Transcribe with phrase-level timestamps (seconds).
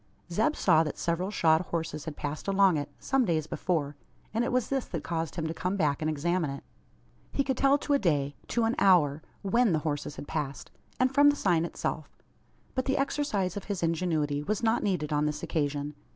[0.31, 3.95] Zeb saw that several shod horses had passed along it, some days before:
[4.33, 6.63] and it was this that caused him to come back and examine it.
[7.31, 11.13] He could tell to a day to an hour when the horses had passed; and
[11.13, 12.09] from the sign itself.
[12.73, 15.93] But the exercise of his ingenuity was not needed on this occasion.